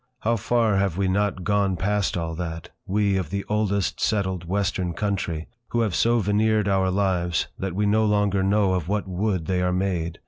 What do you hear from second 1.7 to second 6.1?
past all that—we of the oldest settled Western country, who have